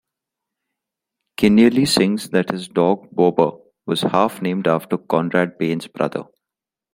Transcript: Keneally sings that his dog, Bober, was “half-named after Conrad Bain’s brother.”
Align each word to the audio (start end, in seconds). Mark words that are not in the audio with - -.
Keneally 1.37 1.87
sings 1.87 2.31
that 2.31 2.49
his 2.49 2.67
dog, 2.67 3.07
Bober, 3.11 3.59
was 3.85 4.01
“half-named 4.01 4.65
after 4.67 4.97
Conrad 4.97 5.59
Bain’s 5.59 5.85
brother.” 5.85 6.23